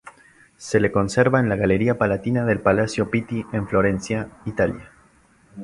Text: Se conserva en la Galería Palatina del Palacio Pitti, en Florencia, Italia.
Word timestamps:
Se 0.57 0.91
conserva 0.91 1.39
en 1.39 1.47
la 1.47 1.55
Galería 1.55 1.99
Palatina 1.99 2.43
del 2.43 2.59
Palacio 2.59 3.11
Pitti, 3.11 3.45
en 3.53 3.67
Florencia, 3.67 4.29
Italia. 4.47 4.91